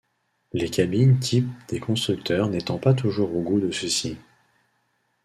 Les 0.53 0.71
cabines 0.71 1.19
type 1.19 1.45
des 1.67 1.79
constructeurs 1.79 2.49
n'étant 2.49 2.79
pas 2.79 2.95
toujours 2.95 3.35
au 3.35 3.43
goût 3.43 3.59
de 3.59 3.69
ceux-ci. 3.69 4.17